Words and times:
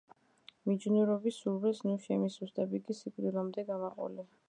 მიჯნურობის 0.69 1.37
სურვილს 1.43 1.83
ნუ 1.89 1.95
შემისუსტებ, 2.07 2.77
იგი 2.81 3.01
სიკვდილამდე 3.03 3.71
გამაყოლე. 3.73 4.33